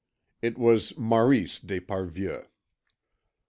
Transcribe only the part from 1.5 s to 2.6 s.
d'Esparvieu.